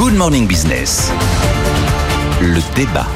Good 0.00 0.14
Morning 0.14 0.46
Business. 0.46 1.12
Le 2.40 2.74
débat. 2.74 3.06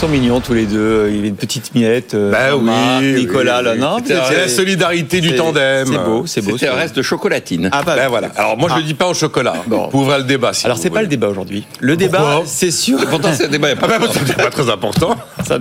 Sont 0.00 0.08
mignons 0.08 0.40
tous 0.40 0.54
les 0.54 0.64
deux. 0.64 1.08
Il 1.10 1.20
y 1.20 1.24
a 1.24 1.26
une 1.26 1.36
petite 1.36 1.74
miette. 1.74 2.14
euh, 2.14 2.30
Bah 2.30 2.56
oui, 2.56 3.12
Nicolas, 3.20 3.58
oui, 3.58 3.64
là, 3.64 3.72
oui. 3.74 3.78
non 3.80 3.96
C'est 4.02 4.14
la 4.14 4.48
solidarité 4.48 5.20
du 5.20 5.28
c'est- 5.30 5.34
tandem. 5.36 5.86
C'est 5.86 5.98
beau, 5.98 6.22
c'est 6.26 6.40
beau. 6.40 6.52
C'était 6.52 6.68
un 6.68 6.72
c'est- 6.72 6.78
reste 6.78 6.96
de 6.96 7.02
chocolatine. 7.02 7.68
Ah, 7.70 7.82
bah, 7.84 7.96
Ben 7.96 8.08
voilà. 8.08 8.28
Alors 8.34 8.56
moi 8.56 8.70
je 8.70 8.76
Ah. 8.76 8.78
le 8.78 8.84
dis 8.84 8.94
pas 8.94 9.08
au 9.08 9.12
chocolat. 9.14 9.56
Bon. 9.66 9.90
Vous 9.92 10.00
ouvrez 10.00 10.16
le 10.16 10.24
débat. 10.24 10.54
Si 10.54 10.64
Alors 10.64 10.78
c'est 10.78 10.88
pas 10.88 11.02
le 11.02 11.06
débat 11.06 11.28
aujourd'hui. 11.28 11.66
Le 11.80 11.96
débat, 11.98 12.40
c'est 12.46 12.70
sûr. 12.70 12.98
Pourtant, 13.10 13.28
c'est 13.34 13.44
un 13.44 13.48
débat. 13.48 13.68
Ah 13.82 13.86
ben, 13.98 14.08
c'est 14.26 14.36
pas 14.36 14.48
très 14.48 14.70
important. 14.70 15.16
Ça, 15.46 15.58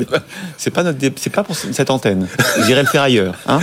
C'est 0.57 0.71
pas 0.71 0.83
notre, 0.83 0.97
dé- 0.99 1.11
c'est 1.17 1.31
pas 1.31 1.43
pour 1.43 1.55
cette 1.57 1.89
antenne. 1.89 2.27
J'irai 2.65 2.81
le 2.83 2.87
faire 2.87 3.01
ailleurs. 3.01 3.33
hein. 3.47 3.59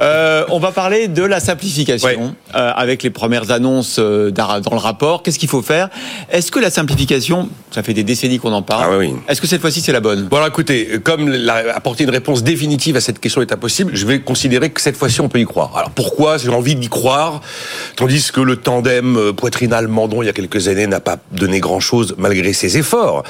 Euh, 0.00 0.44
on 0.50 0.58
va 0.58 0.72
parler 0.72 1.08
de 1.08 1.22
la 1.22 1.40
simplification 1.40 2.06
Ouais. 2.08 2.18
euh, 2.54 2.70
avec 2.76 3.02
les 3.02 3.10
premières 3.10 3.50
annonces 3.50 3.98
dans 3.98 4.60
dans 4.60 4.70
le 4.72 4.76
rapport. 4.78 5.22
Qu'est-ce 5.22 5.38
qu'il 5.38 5.48
faut 5.50 5.62
faire? 5.62 5.88
Est-ce 6.30 6.50
que 6.50 6.60
la 6.60 6.70
simplification, 6.70 7.48
ça 7.72 7.82
fait 7.82 7.92
des 7.94 8.04
décennies 8.04 8.38
qu'on 8.38 8.52
en 8.52 8.62
parle. 8.62 8.84
Ah 8.86 8.96
oui, 8.98 9.08
oui. 9.12 9.14
Est-ce 9.28 9.40
que 9.42 9.46
cette 9.46 9.60
fois-ci 9.60 9.80
c'est 9.82 9.92
la 9.92 9.97
bonne. 10.00 10.24
Bon 10.28 10.36
alors 10.36 10.48
écoutez, 10.48 11.00
comme 11.02 11.28
la- 11.28 11.74
apporter 11.74 12.04
une 12.04 12.10
réponse 12.10 12.42
définitive 12.42 12.96
à 12.96 13.00
cette 13.00 13.18
question 13.20 13.40
est 13.42 13.52
impossible, 13.52 13.90
je 13.94 14.06
vais 14.06 14.20
considérer 14.20 14.70
que 14.70 14.80
cette 14.80 14.96
fois-ci 14.96 15.20
on 15.20 15.28
peut 15.28 15.40
y 15.40 15.44
croire. 15.44 15.76
Alors 15.76 15.90
pourquoi? 15.90 16.38
J'ai 16.38 16.48
envie 16.50 16.74
d'y 16.74 16.88
croire, 16.88 17.40
tandis 17.96 18.30
que 18.32 18.40
le 18.40 18.56
tandem 18.56 19.16
euh, 19.16 19.32
poitrinal-mandon 19.32 20.22
il 20.22 20.26
y 20.26 20.28
a 20.28 20.32
quelques 20.32 20.68
années 20.68 20.86
n'a 20.86 21.00
pas 21.00 21.18
donné 21.32 21.60
grand-chose 21.60 22.14
malgré 22.18 22.52
ses 22.52 22.78
efforts 22.78 23.22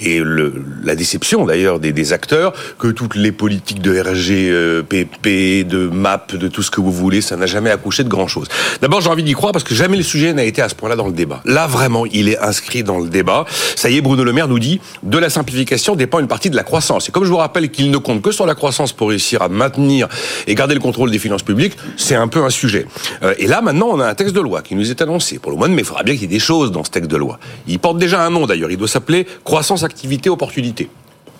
et 0.00 0.20
le, 0.20 0.52
la 0.82 0.94
déception 0.94 1.44
d'ailleurs 1.44 1.78
des, 1.78 1.92
des 1.92 2.12
acteurs 2.12 2.52
que 2.78 2.88
toutes 2.88 3.14
les 3.14 3.32
politiques 3.32 3.80
de 3.82 3.98
RG, 3.98 4.50
euh, 4.50 4.82
de 4.82 5.88
MAP, 5.88 6.36
de 6.36 6.48
tout 6.48 6.62
ce 6.62 6.70
que 6.70 6.80
vous 6.80 6.92
voulez, 6.92 7.20
ça 7.20 7.36
n'a 7.36 7.46
jamais 7.46 7.70
accouché 7.70 8.04
de 8.04 8.08
grand-chose. 8.08 8.48
D'abord 8.80 9.00
j'ai 9.00 9.10
envie 9.10 9.22
d'y 9.22 9.32
croire 9.32 9.52
parce 9.52 9.64
que 9.64 9.74
jamais 9.74 9.96
le 9.96 10.02
sujet 10.02 10.32
n'a 10.32 10.44
été 10.44 10.62
à 10.62 10.68
ce 10.68 10.74
point-là 10.74 10.96
dans 10.96 11.06
le 11.06 11.12
débat. 11.12 11.40
Là 11.44 11.66
vraiment 11.66 12.06
il 12.06 12.28
est 12.28 12.38
inscrit 12.38 12.82
dans 12.82 12.98
le 12.98 13.08
débat. 13.08 13.44
Ça 13.76 13.90
y 13.90 13.96
est, 13.96 14.00
Bruno 14.00 14.24
Le 14.24 14.32
Maire 14.32 14.48
nous 14.48 14.58
dit 14.58 14.80
de 15.02 15.18
la 15.18 15.30
simplification 15.30 15.96
dépend 15.96 16.18
une 16.18 16.28
partie 16.28 16.50
de 16.50 16.56
la 16.56 16.62
croissance. 16.62 17.08
Et 17.08 17.12
comme 17.12 17.24
je 17.24 17.30
vous 17.30 17.36
rappelle 17.36 17.70
qu'il 17.70 17.90
ne 17.90 17.98
compte 17.98 18.22
que 18.22 18.32
sur 18.32 18.46
la 18.46 18.54
croissance 18.54 18.92
pour 18.92 19.10
réussir 19.10 19.42
à 19.42 19.48
maintenir 19.48 20.08
et 20.46 20.54
garder 20.54 20.74
le 20.74 20.80
contrôle 20.80 21.10
des 21.10 21.18
finances 21.18 21.42
publiques, 21.42 21.76
c'est 21.96 22.14
un 22.14 22.28
peu 22.28 22.44
un 22.44 22.50
sujet. 22.50 22.86
Euh, 23.22 23.34
et 23.38 23.46
là 23.46 23.60
maintenant 23.60 23.88
on 23.90 24.00
a 24.00 24.06
un 24.06 24.14
texte 24.14 24.34
de 24.34 24.40
loi 24.40 24.62
qui 24.62 24.74
nous 24.74 24.90
est 24.90 25.02
annoncé 25.02 25.38
pour 25.38 25.52
le 25.52 25.58
mois 25.58 25.68
de 25.68 25.74
mai. 25.74 25.82
Il 25.82 25.86
faudra 25.86 26.02
bien 26.02 26.14
qu'il 26.14 26.22
y 26.22 26.26
ait 26.26 26.28
des 26.28 26.38
choses 26.38 26.72
dans 26.72 26.84
ce 26.84 26.90
texte 26.90 27.10
de 27.10 27.16
loi. 27.16 27.38
Il 27.66 27.78
porte 27.78 27.98
déjà 27.98 28.22
un 28.22 28.30
nom 28.30 28.46
d'ailleurs. 28.46 28.70
Il 28.70 28.76
doit 28.76 28.88
s'appeler 28.88 29.26
croissance, 29.44 29.82
activité, 29.90 30.30
opportunité. 30.30 30.88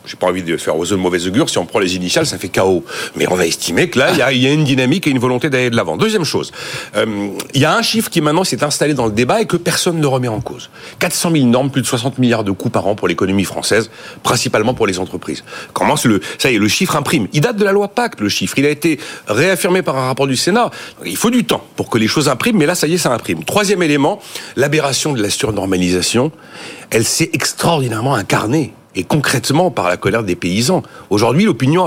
J'ai 0.06 0.16
pas 0.16 0.28
envie 0.28 0.42
de 0.42 0.56
faire 0.56 0.76
aux 0.76 0.86
de 0.86 0.96
mauvais 0.96 1.26
augure. 1.26 1.50
Si 1.50 1.58
on 1.58 1.66
prend 1.66 1.78
les 1.78 1.94
initiales, 1.96 2.26
ça 2.26 2.38
fait 2.38 2.48
chaos. 2.48 2.84
Mais 3.16 3.26
on 3.30 3.38
a 3.38 3.44
estimé 3.44 3.90
que 3.90 3.98
là, 3.98 4.10
il 4.32 4.42
y 4.42 4.46
a, 4.46 4.52
une 4.52 4.64
dynamique 4.64 5.06
et 5.06 5.10
une 5.10 5.18
volonté 5.18 5.50
d'aller 5.50 5.70
de 5.70 5.76
l'avant. 5.76 5.96
Deuxième 5.96 6.24
chose, 6.24 6.52
euh, 6.96 7.28
il 7.54 7.60
y 7.60 7.64
a 7.64 7.76
un 7.76 7.82
chiffre 7.82 8.10
qui 8.10 8.20
maintenant 8.20 8.44
s'est 8.44 8.64
installé 8.64 8.94
dans 8.94 9.06
le 9.06 9.12
débat 9.12 9.40
et 9.42 9.46
que 9.46 9.56
personne 9.56 10.00
ne 10.00 10.06
remet 10.06 10.28
en 10.28 10.40
cause. 10.40 10.70
400 10.98 11.30
000 11.32 11.46
normes, 11.46 11.70
plus 11.70 11.82
de 11.82 11.86
60 11.86 12.18
milliards 12.18 12.44
de 12.44 12.52
coûts 12.52 12.70
par 12.70 12.86
an 12.86 12.94
pour 12.94 13.08
l'économie 13.08 13.44
française, 13.44 13.90
principalement 14.22 14.74
pour 14.74 14.86
les 14.86 14.98
entreprises. 14.98 15.44
Comment 15.72 15.96
le, 16.04 16.20
ça 16.38 16.50
y 16.50 16.54
est, 16.54 16.58
le 16.58 16.68
chiffre 16.68 16.96
imprime. 16.96 17.28
Il 17.32 17.40
date 17.40 17.56
de 17.56 17.64
la 17.64 17.72
loi 17.72 17.88
Pacte, 17.88 18.20
le 18.20 18.28
chiffre. 18.28 18.58
Il 18.58 18.66
a 18.66 18.70
été 18.70 18.98
réaffirmé 19.26 19.82
par 19.82 19.96
un 19.96 20.06
rapport 20.06 20.26
du 20.26 20.36
Sénat. 20.36 20.70
Il 21.04 21.16
faut 21.16 21.30
du 21.30 21.44
temps 21.44 21.64
pour 21.76 21.90
que 21.90 21.98
les 21.98 22.08
choses 22.08 22.28
impriment, 22.28 22.58
mais 22.58 22.66
là, 22.66 22.74
ça 22.74 22.86
y 22.86 22.94
est, 22.94 22.98
ça 22.98 23.12
imprime. 23.12 23.44
Troisième 23.44 23.82
élément, 23.82 24.20
l'aberration 24.56 25.12
de 25.12 25.22
la 25.22 25.30
surnormalisation. 25.30 26.32
Elle 26.90 27.04
s'est 27.04 27.30
extraordinairement 27.32 28.14
incarnée 28.14 28.72
et 28.94 29.04
concrètement 29.04 29.70
par 29.70 29.88
la 29.88 29.96
colère 29.96 30.22
des 30.22 30.34
paysans. 30.34 30.82
Aujourd'hui, 31.10 31.44
l'opinion 31.44 31.86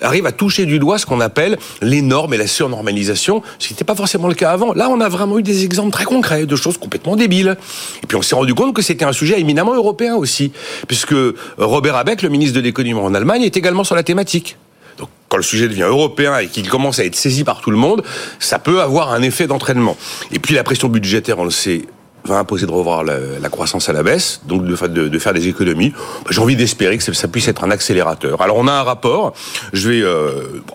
arrive 0.00 0.26
à 0.26 0.32
toucher 0.32 0.66
du 0.66 0.78
doigt 0.78 0.98
ce 0.98 1.06
qu'on 1.06 1.20
appelle 1.20 1.58
les 1.82 2.02
normes 2.02 2.34
et 2.34 2.36
la 2.36 2.46
surnormalisation, 2.46 3.42
ce 3.58 3.68
qui 3.68 3.74
n'était 3.74 3.84
pas 3.84 3.94
forcément 3.94 4.28
le 4.28 4.34
cas 4.34 4.50
avant. 4.50 4.72
Là, 4.72 4.88
on 4.90 5.00
a 5.00 5.08
vraiment 5.08 5.38
eu 5.38 5.42
des 5.42 5.64
exemples 5.64 5.90
très 5.90 6.04
concrets 6.04 6.46
de 6.46 6.56
choses 6.56 6.78
complètement 6.78 7.16
débiles. 7.16 7.56
Et 8.02 8.06
puis 8.06 8.16
on 8.16 8.22
s'est 8.22 8.34
rendu 8.34 8.54
compte 8.54 8.74
que 8.74 8.82
c'était 8.82 9.04
un 9.04 9.12
sujet 9.12 9.40
éminemment 9.40 9.74
européen 9.74 10.14
aussi, 10.14 10.52
puisque 10.86 11.14
Robert 11.58 11.96
Habeck, 11.96 12.22
le 12.22 12.28
ministre 12.28 12.54
de 12.56 12.60
l'économie 12.60 12.94
en 12.94 13.14
Allemagne, 13.14 13.42
est 13.42 13.56
également 13.56 13.84
sur 13.84 13.96
la 13.96 14.02
thématique. 14.02 14.56
Donc, 14.98 15.08
quand 15.28 15.38
le 15.38 15.42
sujet 15.42 15.66
devient 15.66 15.82
européen 15.82 16.38
et 16.38 16.48
qu'il 16.48 16.68
commence 16.68 16.98
à 16.98 17.04
être 17.04 17.16
saisi 17.16 17.42
par 17.42 17.60
tout 17.60 17.70
le 17.70 17.76
monde, 17.76 18.02
ça 18.38 18.58
peut 18.58 18.82
avoir 18.82 19.12
un 19.12 19.22
effet 19.22 19.46
d'entraînement. 19.46 19.96
Et 20.30 20.38
puis 20.38 20.54
la 20.54 20.62
pression 20.62 20.88
budgétaire, 20.88 21.38
on 21.38 21.44
le 21.44 21.50
sait, 21.50 21.86
va 22.24 22.38
imposer 22.38 22.66
de 22.66 22.70
revoir 22.70 23.02
la, 23.04 23.14
la 23.40 23.48
croissance 23.48 23.88
à 23.88 23.92
la 23.92 24.02
baisse, 24.02 24.40
donc 24.46 24.64
de, 24.64 24.76
fa- 24.76 24.88
de- 24.88 25.08
de 25.08 25.18
faire 25.18 25.32
des 25.32 25.48
économies. 25.48 25.90
Bah, 25.90 26.30
J'ai 26.30 26.40
envie 26.40 26.56
d'espérer 26.56 26.96
que 26.98 27.02
ça, 27.02 27.12
ça 27.14 27.28
puisse 27.28 27.48
être 27.48 27.64
un 27.64 27.70
accélérateur. 27.70 28.40
Alors 28.42 28.56
on 28.58 28.68
a 28.68 28.72
un 28.72 28.82
rapport. 28.82 29.32
Je 29.72 29.88
vais, 29.90 30.00
euh, 30.02 30.30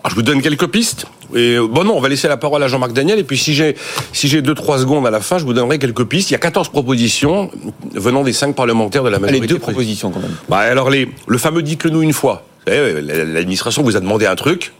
je 0.08 0.14
vous 0.14 0.22
donne 0.22 0.42
quelques 0.42 0.66
pistes. 0.66 1.06
Et 1.34 1.56
euh, 1.56 1.66
bon 1.66 1.84
non, 1.84 1.96
on 1.96 2.00
va 2.00 2.08
laisser 2.08 2.28
la 2.28 2.36
parole 2.36 2.62
à 2.62 2.68
Jean-Marc 2.68 2.92
Daniel. 2.92 3.18
Et 3.18 3.24
puis 3.24 3.38
si 3.38 3.54
j'ai 3.54 3.76
si 4.12 4.28
j'ai 4.28 4.42
deux 4.42 4.54
trois 4.54 4.78
secondes 4.78 5.06
à 5.06 5.10
la 5.10 5.20
fin, 5.20 5.38
je 5.38 5.44
vous 5.44 5.52
donnerai 5.54 5.78
quelques 5.78 6.04
pistes. 6.04 6.30
Il 6.30 6.34
y 6.34 6.36
a 6.36 6.38
14 6.40 6.68
propositions 6.68 7.50
venant 7.94 8.22
des 8.22 8.32
cinq 8.32 8.54
parlementaires 8.54 9.02
de 9.04 9.08
la 9.10 9.18
majorité. 9.18 9.46
deux 9.46 9.58
propositions 9.58 10.10
quand 10.10 10.20
même. 10.20 10.34
Bah 10.48 10.58
alors 10.58 10.90
les, 10.90 11.08
le 11.26 11.38
fameux 11.38 11.62
dites-le 11.62 11.90
nous 11.90 12.02
une 12.02 12.12
fois. 12.12 12.44
L'administration 12.66 13.82
vous 13.82 13.96
a 13.96 14.00
demandé 14.00 14.26
un 14.26 14.34
truc, 14.36 14.72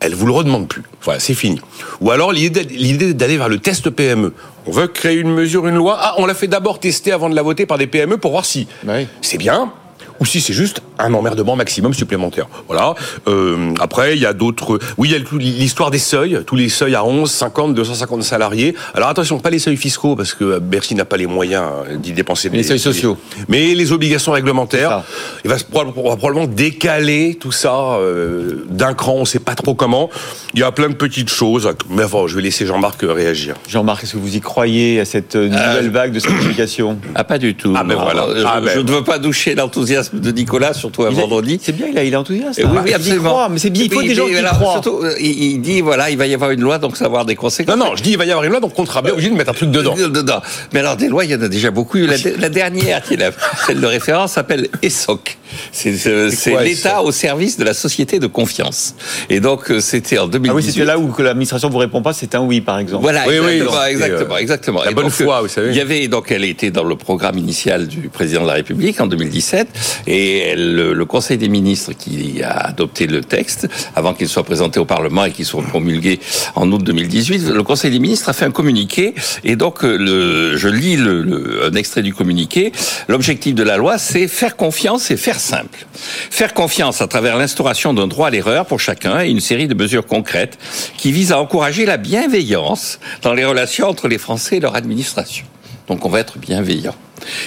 elle 0.00 0.14
vous 0.14 0.26
le 0.26 0.32
redemande 0.32 0.68
plus. 0.68 0.82
Voilà, 1.02 1.20
c'est 1.20 1.34
fini. 1.34 1.60
Ou 2.00 2.10
alors 2.10 2.32
l'idée 2.32 3.14
d'aller 3.14 3.36
vers 3.36 3.48
le 3.48 3.58
test 3.58 3.90
PME. 3.90 4.32
On 4.66 4.70
veut 4.70 4.86
créer 4.86 5.16
une 5.16 5.32
mesure, 5.32 5.66
une 5.66 5.76
loi. 5.76 5.96
Ah, 6.00 6.14
on 6.18 6.26
l'a 6.26 6.34
fait 6.34 6.46
d'abord 6.46 6.78
tester 6.78 7.10
avant 7.12 7.28
de 7.30 7.34
la 7.34 7.42
voter 7.42 7.66
par 7.66 7.78
des 7.78 7.86
PME 7.86 8.18
pour 8.18 8.30
voir 8.32 8.44
si 8.44 8.68
Oui. 8.86 9.06
c'est 9.22 9.38
bien 9.38 9.72
ou 10.20 10.26
si 10.26 10.40
c'est 10.40 10.52
juste 10.52 10.82
un 10.98 11.12
emmerdement 11.14 11.54
maximum 11.56 11.94
supplémentaire. 11.94 12.48
Voilà. 12.66 12.94
Euh, 13.28 13.72
après, 13.80 14.16
il 14.16 14.20
y 14.22 14.26
a 14.26 14.32
d'autres. 14.32 14.78
Oui, 14.96 15.08
il 15.10 15.12
y 15.12 15.14
a 15.14 15.38
l'histoire 15.38 15.90
des 15.90 15.98
seuils, 15.98 16.40
tous 16.46 16.56
les 16.56 16.68
seuils 16.68 16.94
à 16.94 17.04
11, 17.04 17.30
50, 17.30 17.74
250 17.74 18.22
salariés. 18.22 18.74
Alors 18.94 19.08
attention, 19.08 19.38
pas 19.38 19.50
les 19.50 19.58
seuils 19.58 19.76
fiscaux 19.76 20.16
parce 20.16 20.34
que 20.34 20.58
Bercy 20.58 20.94
n'a 20.94 21.04
pas 21.04 21.16
les 21.16 21.26
moyens 21.26 21.64
d'y 21.98 22.12
dépenser. 22.12 22.48
Les 22.48 22.58
des- 22.58 22.62
seuils 22.64 22.78
sociaux. 22.78 23.16
Mais 23.48 23.74
les 23.74 23.92
obligations 23.92 24.32
réglementaires. 24.32 25.02
Il 25.44 25.50
va, 25.50 25.58
se- 25.58 25.64
on 25.72 25.84
va 26.08 26.16
probablement 26.16 26.46
décaler 26.46 27.36
tout 27.40 27.52
ça 27.52 27.74
euh, 28.00 28.64
d'un 28.70 28.94
cran, 28.94 29.12
on 29.14 29.24
sait 29.24 29.38
pas 29.38 29.54
trop 29.54 29.74
comment. 29.74 30.10
Il 30.54 30.60
y 30.60 30.62
a 30.62 30.72
plein 30.72 30.88
de 30.88 30.94
petites 30.94 31.30
choses, 31.30 31.70
mais 31.90 32.02
enfin, 32.04 32.24
je 32.26 32.34
vais 32.34 32.42
laisser 32.42 32.66
Jean-Marc 32.66 33.04
euh, 33.04 33.12
réagir. 33.12 33.54
Jean-Marc, 33.68 34.02
est-ce 34.04 34.14
que 34.14 34.18
vous 34.18 34.34
y 34.36 34.40
croyez 34.40 35.00
à 35.00 35.04
cette 35.04 35.36
euh, 35.36 35.48
nouvelle 35.48 35.90
vague 35.90 36.12
de 36.12 36.18
simplification? 36.18 36.98
Ah, 37.14 37.24
pas 37.24 37.38
du 37.38 37.54
tout. 37.54 37.72
Ah, 37.76 37.84
ben 37.84 37.94
Non, 37.94 38.02
voilà. 38.02 38.26
Je, 38.36 38.44
Ah, 38.46 38.60
ben. 38.60 38.70
je 38.74 38.80
ne 38.80 38.90
veux 38.90 39.04
pas 39.04 39.18
doucher 39.18 39.54
l'enthousiasme 39.54 40.07
de 40.12 40.30
Nicolas, 40.32 40.72
surtout 40.74 41.04
un 41.04 41.10
Il 41.10 41.16
vendredi. 41.16 41.58
C'est 41.62 41.72
bien, 41.72 41.86
il, 41.90 41.98
a- 41.98 42.04
il 42.04 42.12
est 42.12 42.16
enthousiaste. 42.16 42.60
Hein. 42.60 42.68
oui, 42.70 42.78
oui, 42.78 42.82
Il 42.86 42.90
y 42.90 42.94
absolument. 42.94 43.48
mais 43.48 43.58
c'est 43.58 43.70
bien, 43.70 43.84
il 43.84 43.92
faut 43.92 43.98
Oui, 44.00 44.08
des 44.08 44.14
gens 44.14 44.26
qui 44.26 44.34
croient. 44.42 44.72
surtout, 44.74 45.00
euh, 45.02 45.14
il, 45.20 45.60
dit, 45.60 45.80
voilà, 45.80 46.10
il 46.10 46.16
va 46.18 46.26
y 46.26 46.34
avoir 46.34 46.50
une 46.50 46.60
loi, 46.60 46.78
donc 46.78 46.96
ça 46.96 47.04
va 47.04 47.08
avoir 47.08 47.24
des 47.24 47.36
conséquences. 47.36 47.76
Non, 47.76 47.86
non, 47.86 47.96
je 47.96 48.02
dis 48.02 48.10
il 48.12 48.18
va 48.18 48.24
y 48.24 48.30
avoir 48.30 48.44
une 48.44 48.50
loi, 48.50 48.60
donc 48.60 48.72
on 48.78 48.86
sera 48.86 49.02
bien 49.02 49.12
obligé 49.12 49.30
de 49.30 49.34
mettre 49.34 49.50
un 49.50 49.54
truc 49.54 49.70
dedans. 49.70 49.94
Dedans. 50.08 50.40
Mais 50.72 50.80
alors, 50.80 50.96
des 50.96 51.08
lois, 51.08 51.24
il 51.24 51.30
y 51.30 51.34
en 51.34 51.42
a 51.42 51.48
déjà 51.48 51.70
beaucoup. 51.70 51.98
La, 51.98 52.16
la 52.38 52.48
dernière, 52.48 53.02
qui 53.02 53.14
est 53.14 53.18
la, 53.18 53.30
celle 53.66 53.80
de 53.80 53.86
référence, 53.86 54.32
s'appelle 54.32 54.68
ESSOC. 54.82 55.36
C'est 55.72 56.62
l'État 56.62 57.02
au 57.02 57.12
service 57.12 57.56
de 57.58 57.64
la 57.64 57.74
société 57.74 58.18
de 58.18 58.26
confiance. 58.26 58.94
Et 59.30 59.40
donc, 59.40 59.70
euh, 59.70 59.80
c'était 59.80 60.18
en 60.18 60.26
2018. 60.28 60.50
Ah 60.50 60.54
oui, 60.56 60.62
c'était 60.72 60.84
là 60.84 60.98
où 60.98 61.08
que 61.08 61.22
l'administration 61.22 61.68
vous 61.70 61.78
répond 61.78 62.02
pas, 62.02 62.12
c'est 62.12 62.34
un 62.34 62.40
oui, 62.40 62.60
par 62.60 62.78
exemple. 62.78 63.02
Voilà, 63.02 63.24
Oui, 63.26 63.36
oui, 63.38 63.52
exactement, 63.60 63.84
exactement, 63.86 64.34
euh, 64.34 64.38
exactement. 64.38 64.82
la 64.84 64.90
Et 64.90 64.94
bonne 64.94 65.04
donc, 65.04 65.12
foi, 65.12 65.40
vous 65.42 65.48
savez. 65.48 65.70
Il 65.70 65.76
y 65.76 65.80
avait 65.80 66.06
donc, 66.08 66.30
elle 66.30 66.44
était 66.44 66.70
dans 66.70 66.84
le 66.84 66.96
programme 66.96 67.38
initial 67.38 67.86
du 67.86 68.08
président 68.08 68.42
de 68.42 68.46
la 68.46 68.54
République 68.54 69.00
en 69.00 69.06
2017, 69.06 69.68
et 70.06 70.54
le, 70.56 71.04
Conseil 71.08 71.38
des 71.38 71.48
ministres 71.48 71.92
qui 71.92 72.42
a 72.42 72.50
adopté 72.50 73.06
le 73.06 73.22
texte 73.22 73.66
avant 73.96 74.12
qu'il 74.12 74.28
soit 74.28 74.44
présenté 74.44 74.78
au 74.78 74.84
Parlement 74.84 75.24
et 75.24 75.30
qu'il 75.30 75.46
soit 75.46 75.62
promulgué 75.62 76.20
en 76.54 76.70
août 76.70 76.84
2018, 76.84 77.48
le 77.48 77.62
Conseil 77.62 77.90
des 77.90 77.98
ministres 77.98 78.28
a 78.28 78.34
fait 78.34 78.44
un 78.44 78.50
communiqué, 78.50 79.14
et 79.42 79.56
donc 79.56 79.84
euh, 79.84 80.54
je 80.56 80.68
lis 80.68 80.96
un 80.96 81.74
extrait 81.74 82.02
du 82.02 82.12
communiqué. 82.12 82.72
L'objectif 83.08 83.54
de 83.54 83.62
la 83.62 83.76
loi, 83.76 83.96
c'est 83.98 84.28
faire 84.28 84.56
confiance 84.56 85.10
et 85.10 85.16
faire 85.16 85.40
simple. 85.40 85.86
Faire 85.94 86.52
confiance 86.52 87.00
à 87.00 87.06
travers 87.06 87.36
l'instauration 87.36 87.94
d'un 87.94 88.06
droit 88.06 88.28
à 88.28 88.30
l'erreur 88.30 88.66
pour 88.66 88.80
chacun 88.80 89.22
et 89.22 89.30
une 89.30 89.40
série 89.40 89.68
de 89.68 89.74
mesures 89.74 90.06
concrètes 90.06 90.58
qui 90.96 91.10
visent 91.12 91.32
à 91.32 91.40
encourager 91.40 91.86
la 91.86 91.96
bienveillance 91.96 93.00
dans 93.22 93.34
les 93.34 93.44
relations 93.44 93.88
entre 93.88 94.08
les 94.08 94.18
Français 94.18 94.56
et 94.56 94.60
leur 94.60 94.76
administration. 94.76 95.46
Donc 95.88 96.04
on 96.04 96.08
va 96.08 96.20
être 96.20 96.38
bienveillant. 96.38 96.94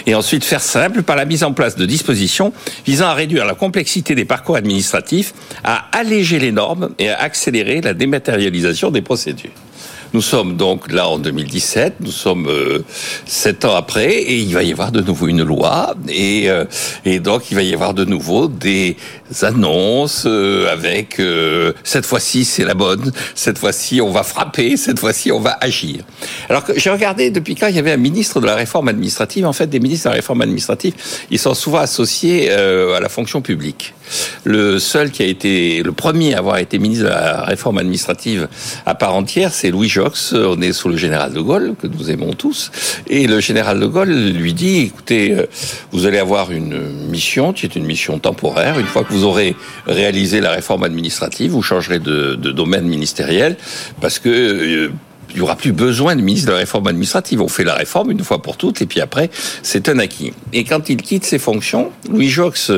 Et 0.06 0.16
ensuite 0.16 0.44
faire 0.44 0.62
simple 0.62 1.04
par 1.04 1.16
la 1.16 1.26
mise 1.26 1.44
en 1.44 1.54
place 1.54 1.76
de 1.76 1.86
dispositions 1.86 2.54
visant 2.86 3.08
à 3.08 3.14
réduire 3.14 3.46
la 3.46 3.56
complexité 3.56 4.16
des 4.16 4.26
parcours 4.26 4.56
administratifs, 4.56 5.34
à 5.64 5.88
alléger 5.98 6.40
les 6.40 6.52
normes 6.52 6.90
et 7.00 7.10
à 7.10 7.20
accélérer 7.20 7.82
la 7.82 7.94
dématérialisation 7.94 8.92
des 8.92 9.02
procédures. 9.02 9.52
Nous 10.14 10.22
sommes 10.22 10.58
donc 10.58 10.92
là 10.92 11.08
en 11.08 11.20
2017, 11.20 12.02
nous 12.02 12.12
sommes 12.12 12.48
euh, 12.48 12.80
sept 13.26 13.64
ans 13.64 13.76
après, 13.76 14.12
et 14.12 14.40
il 14.40 14.54
va 14.54 14.62
y 14.62 14.74
avoir 14.74 14.92
de 14.92 15.00
nouveau 15.00 15.30
une 15.30 15.42
loi, 15.42 15.96
et, 16.10 16.50
euh, 16.50 16.66
donc 17.22 17.50
il 17.50 17.56
va 17.56 17.62
y 17.62 17.74
avoir 17.74 17.94
de 17.94 18.04
nouveau 18.04 18.50
des 18.50 18.98
annonces 19.42 20.26
euh, 20.26 20.70
avec 20.70 21.22
cette 21.84 22.06
fois-ci 22.06 22.44
c'est 22.44 22.66
la 22.66 22.74
bonne, 22.74 23.14
cette 23.36 23.58
fois-ci 23.58 24.02
on 24.02 24.12
va 24.12 24.24
frapper, 24.24 24.76
cette 24.76 25.00
fois-ci 25.00 25.32
on 25.32 25.40
va 25.40 25.58
agir. 25.62 26.04
Alors 26.50 26.66
que 26.66 26.78
j'ai 26.78 26.90
regardé 26.90 27.32
depuis 27.32 27.56
quand 27.56 27.68
il 27.68 27.76
y 27.78 27.80
avait 27.80 27.94
un 27.94 27.98
ministre 27.98 28.42
de 28.42 28.46
la 28.46 28.56
réforme 28.56 28.90
administrative, 28.90 29.46
en 29.46 29.54
fait 29.54 29.68
des 29.68 29.80
ministres 29.80 30.06
de 30.06 30.10
la 30.10 30.16
réforme 30.16 30.42
administrative, 30.42 30.94
ils 31.30 31.40
sont 31.40 31.54
souvent 31.54 31.80
associés 31.80 32.52
à 32.52 33.00
la 33.00 33.10
fonction 33.10 33.42
publique. 33.42 33.94
Le 34.44 34.78
seul 34.80 35.12
qui 35.12 35.24
a 35.24 35.26
été, 35.26 35.84
le 35.84 35.94
premier 35.94 36.34
à 36.34 36.40
avoir 36.40 36.58
été 36.58 36.80
ministre 36.80 37.06
de 37.06 37.10
la 37.10 37.44
réforme 37.44 37.78
administrative 37.78 38.50
à 38.86 38.94
part 38.96 39.16
entière, 39.16 39.54
c'est 39.54 39.70
Louis 39.70 39.88
On 40.34 40.62
est 40.62 40.74
sous 40.74 40.90
le 40.90 40.98
général 40.98 41.34
de 41.34 41.40
Gaulle, 41.40 41.76
que 41.82 41.88
nous 41.88 42.10
aimons 42.10 42.34
tous. 42.34 42.72
Et 43.08 43.28
le 43.28 43.40
général 43.40 43.80
de 43.80 43.86
Gaulle 43.86 44.12
lui 44.12 44.54
dit, 44.54 44.80
écoutez, 44.80 45.34
euh, 45.34 45.46
vous 45.92 46.06
allez 46.06 46.18
avoir 46.18 46.52
une 46.52 46.80
mission 47.10 47.54
qui 47.54 47.66
est 47.66 47.76
une 47.76 47.86
mission 47.86 48.20
temporaire. 48.20 48.80
Une 48.80 48.86
fois 48.86 49.04
que 49.04 49.14
vous 49.14 49.24
aurez 49.24 49.56
réalisé 49.86 50.42
la 50.42 50.52
réforme 50.52 50.84
administrative, 50.84 51.52
vous 51.52 51.62
changerez 51.62 52.00
de, 52.00 52.36
de 52.36 52.52
domaine 52.52 52.86
ministériel 52.86 53.58
parce 54.00 54.20
que 54.20 54.30
euh, 54.30 54.92
il 55.32 55.38
n'y 55.38 55.42
aura 55.42 55.56
plus 55.56 55.72
besoin 55.72 56.16
de 56.16 56.22
ministre 56.22 56.48
de 56.48 56.54
la 56.54 56.60
réforme 56.60 56.88
administrative. 56.88 57.42
On 57.42 57.48
fait 57.48 57.64
la 57.64 57.76
réforme 57.76 58.12
une 58.12 58.24
fois 58.24 58.42
pour 58.42 58.58
toutes, 58.58 58.82
et 58.82 58.86
puis 58.86 59.02
après, 59.02 59.30
c'est 59.64 59.90
un 59.90 60.00
acquis. 60.00 60.34
Et 60.54 60.64
quand 60.64 60.90
il 60.90 60.98
quitte 60.98 61.26
ses 61.26 61.40
fonctions, 61.40 61.92
Louis 62.10 62.30
Jox 62.30 62.72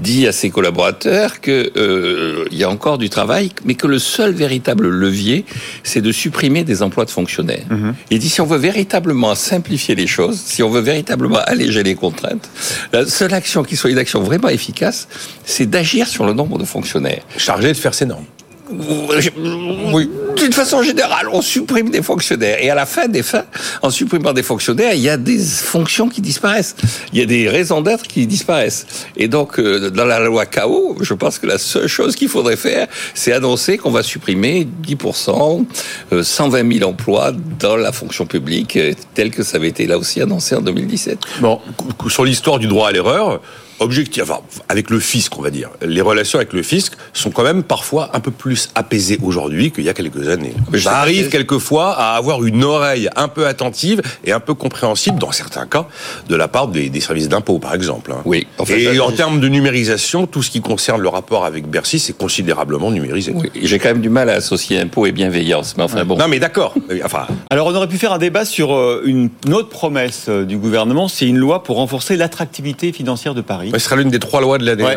dit 0.00 0.26
à 0.26 0.32
ses 0.32 0.50
collaborateurs 0.50 1.40
qu'il 1.40 1.70
euh, 1.76 2.44
y 2.52 2.64
a 2.64 2.70
encore 2.70 2.98
du 2.98 3.10
travail, 3.10 3.50
mais 3.64 3.74
que 3.74 3.86
le 3.86 3.98
seul 3.98 4.32
véritable 4.32 4.88
levier, 4.88 5.44
c'est 5.82 6.00
de 6.00 6.12
supprimer 6.12 6.64
des 6.64 6.82
emplois 6.82 7.04
de 7.04 7.10
fonctionnaires. 7.10 7.66
Mmh. 7.70 7.90
Il 8.10 8.18
dit 8.18 8.28
si 8.28 8.40
on 8.40 8.46
veut 8.46 8.58
véritablement 8.58 9.34
simplifier 9.34 9.94
les 9.94 10.06
choses, 10.06 10.38
si 10.38 10.62
on 10.62 10.70
veut 10.70 10.80
véritablement 10.80 11.40
alléger 11.46 11.82
les 11.82 11.94
contraintes, 11.94 12.48
la 12.92 13.06
seule 13.06 13.34
action 13.34 13.62
qui 13.62 13.76
soit 13.76 13.90
une 13.90 13.98
action 13.98 14.22
vraiment 14.22 14.48
efficace, 14.48 15.08
c'est 15.44 15.66
d'agir 15.66 16.06
sur 16.06 16.24
le 16.24 16.32
nombre 16.32 16.58
de 16.58 16.64
fonctionnaires. 16.64 17.22
Chargé 17.36 17.68
de 17.68 17.74
faire 17.74 17.94
ses 17.94 18.06
normes. 18.06 18.24
Oui. 18.70 20.10
D'une 20.46 20.52
façon 20.52 20.80
générale, 20.80 21.28
on 21.32 21.42
supprime 21.42 21.90
des 21.90 22.02
fonctionnaires. 22.02 22.62
Et 22.62 22.70
à 22.70 22.76
la 22.76 22.86
fin 22.86 23.08
des 23.08 23.24
fins, 23.24 23.46
en 23.82 23.90
supprimant 23.90 24.32
des 24.32 24.44
fonctionnaires, 24.44 24.94
il 24.94 25.00
y 25.00 25.08
a 25.08 25.16
des 25.16 25.40
fonctions 25.40 26.08
qui 26.08 26.20
disparaissent. 26.20 26.76
Il 27.12 27.18
y 27.18 27.22
a 27.22 27.26
des 27.26 27.48
raisons 27.48 27.80
d'être 27.80 28.06
qui 28.06 28.28
disparaissent. 28.28 28.86
Et 29.16 29.26
donc, 29.26 29.58
euh, 29.58 29.90
dans 29.90 30.04
la 30.04 30.20
loi 30.20 30.46
KO, 30.46 30.98
je 31.00 31.14
pense 31.14 31.40
que 31.40 31.48
la 31.48 31.58
seule 31.58 31.88
chose 31.88 32.14
qu'il 32.14 32.28
faudrait 32.28 32.54
faire, 32.54 32.86
c'est 33.12 33.32
annoncer 33.32 33.76
qu'on 33.76 33.90
va 33.90 34.04
supprimer 34.04 34.68
10%, 34.86 35.64
120 36.22 36.78
000 36.78 36.88
emplois 36.88 37.32
dans 37.58 37.74
la 37.74 37.90
fonction 37.90 38.24
publique, 38.24 38.76
euh, 38.76 38.92
tel 39.14 39.32
que 39.32 39.42
ça 39.42 39.56
avait 39.56 39.66
été 39.66 39.88
là 39.88 39.98
aussi 39.98 40.20
annoncé 40.20 40.54
en 40.54 40.60
2017. 40.60 41.18
Bon, 41.40 41.60
sur 42.08 42.24
l'histoire 42.24 42.60
du 42.60 42.68
droit 42.68 42.90
à 42.90 42.92
l'erreur, 42.92 43.40
objectif, 43.80 44.22
enfin, 44.24 44.40
avec 44.68 44.90
le 44.90 44.98
fisc, 45.00 45.36
on 45.38 45.42
va 45.42 45.50
dire. 45.50 45.70
Les 45.82 46.00
relations 46.00 46.38
avec 46.38 46.52
le 46.52 46.62
fisc 46.62 46.92
sont 47.12 47.30
quand 47.30 47.42
même 47.42 47.62
parfois 47.62 48.10
un 48.14 48.20
peu 48.20 48.30
plus 48.30 48.70
apaisées 48.74 49.18
aujourd'hui 49.22 49.70
qu'il 49.70 49.84
y 49.84 49.88
a 49.88 49.94
quelques 49.94 50.28
années. 50.28 50.54
Ça 50.78 50.98
arrive 50.98 51.28
quelquefois 51.28 51.92
à 51.94 52.16
avoir 52.16 52.44
une 52.44 52.64
oreille 52.64 53.08
un 53.16 53.28
peu 53.28 53.46
attentive 53.46 54.02
et 54.24 54.32
un 54.32 54.40
peu 54.40 54.54
compréhensible, 54.54 55.18
dans 55.18 55.32
certains 55.32 55.66
cas, 55.66 55.86
de 56.28 56.36
la 56.36 56.48
part 56.48 56.68
des, 56.68 56.88
des 56.88 57.00
services 57.00 57.28
d'impôt, 57.28 57.58
par 57.58 57.74
exemple. 57.74 58.12
hein. 58.12 58.22
Oui. 58.24 58.46
En 58.58 58.64
fait, 58.64 58.80
et 58.80 58.94
là, 58.94 59.04
en 59.04 59.12
termes 59.12 59.40
de 59.40 59.48
numérisation, 59.48 60.26
tout 60.26 60.42
ce 60.42 60.50
qui 60.50 60.60
concerne 60.60 61.00
le 61.00 61.08
rapport 61.08 61.44
avec 61.44 61.68
Bercy, 61.68 61.98
c'est 61.98 62.16
considérablement 62.16 62.90
numérisé. 62.90 63.32
Oui, 63.34 63.50
j'ai 63.62 63.78
quand 63.78 63.88
même 63.88 64.00
du 64.00 64.08
mal 64.08 64.30
à 64.30 64.34
associer 64.34 64.78
impôt 64.80 65.06
et 65.06 65.12
bienveillance. 65.12 65.76
Mais 65.76 65.82
enfin 65.82 66.04
bon. 66.04 66.16
Non, 66.16 66.28
mais 66.28 66.38
d'accord. 66.38 66.74
Euh, 66.90 67.00
Enfin, 67.04 67.26
Alors 67.50 67.66
on 67.68 67.74
aurait 67.74 67.88
pu 67.88 67.98
faire 67.98 68.12
un 68.12 68.18
débat 68.18 68.44
sur 68.44 68.72
euh, 68.74 69.02
une, 69.04 69.28
une 69.46 69.54
autre 69.54 69.68
promesse 69.68 70.26
euh, 70.28 70.44
du 70.44 70.56
gouvernement, 70.56 71.08
c'est 71.08 71.26
une 71.26 71.36
loi 71.36 71.62
pour 71.62 71.76
renforcer 71.76 72.16
l'attractivité 72.16 72.92
financière 72.92 73.34
de 73.34 73.40
Paris. 73.40 73.65
Ce 73.72 73.78
sera 73.78 73.96
l'une 73.96 74.10
des 74.10 74.18
trois 74.18 74.40
lois 74.40 74.58
de 74.58 74.64
l'année. 74.64 74.84
Ouais. 74.84 74.96